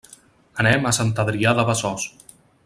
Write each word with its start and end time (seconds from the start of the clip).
Anem 0.63 0.87
a 0.87 0.93
Sant 0.99 1.13
Adrià 1.25 1.55
de 1.61 1.67
Besòs. 1.71 2.09